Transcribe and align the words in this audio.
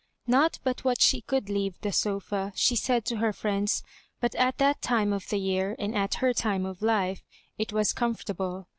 Not 0.25 0.57
but 0.63 0.83
what 0.83 0.99
she 0.99 1.21
could 1.21 1.47
leave 1.47 1.79
the 1.81 1.89
S0&, 1.89 2.53
she 2.55 2.75
said 2.75 3.05
to 3.05 3.17
her 3.17 3.31
friends, 3.31 3.83
but 4.19 4.33
at 4.33 4.57
that 4.57 4.81
time 4.81 5.13
of 5.13 5.29
the 5.29 5.37
year, 5.37 5.75
and 5.77 5.95
at 5.95 6.15
her 6.15 6.33
time 6.33 6.65
of 6.65 6.81
life, 6.81 7.21
it 7.59 7.71
was 7.71 7.93
comfort 7.93 8.31
able. 8.31 8.65